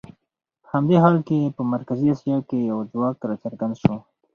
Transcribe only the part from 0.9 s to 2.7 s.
حال کې په مرکزي اسیا کې